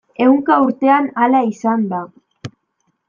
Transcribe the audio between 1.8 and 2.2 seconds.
da.